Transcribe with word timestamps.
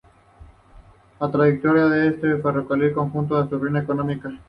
La 1.19 1.29
trayectoria 1.29 1.85
de 1.85 2.07
este 2.07 2.37
ferrocarril 2.41 2.91
condujo 2.91 3.35
a 3.37 3.47
su 3.47 3.59
ruina 3.59 3.81
económica. 3.81 4.31